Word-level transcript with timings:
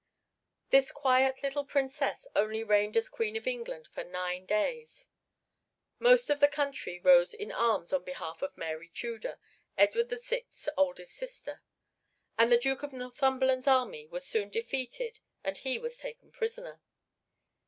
This 0.71 0.91
quiet 0.91 1.43
little 1.43 1.63
Princess 1.63 2.25
only 2.35 2.63
reigned 2.63 2.97
as 2.97 3.07
Queen 3.07 3.35
of 3.35 3.45
England 3.45 3.85
for 3.87 4.03
nine 4.03 4.47
days. 4.47 5.05
Most 5.99 6.31
of 6.31 6.39
the 6.39 6.47
country 6.47 6.97
rose 6.99 7.35
in 7.35 7.51
arms 7.51 7.93
on 7.93 8.03
behalf 8.03 8.41
of 8.41 8.57
Mary 8.57 8.89
Tudor, 8.89 9.37
Edward 9.77 10.09
VI's 10.09 10.67
oldest 10.75 11.13
sister, 11.13 11.61
and 12.35 12.51
the 12.51 12.57
Duke 12.57 12.81
of 12.81 12.93
Northumberland's 12.93 13.67
army 13.67 14.07
was 14.07 14.25
soon 14.25 14.49
defeated 14.49 15.19
and 15.43 15.59
he 15.59 15.77
was 15.77 15.99
taken 15.99 16.31
prisoner. 16.31 16.81